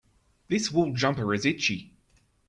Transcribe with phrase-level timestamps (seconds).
[0.47, 1.93] This wool jumper is itchy.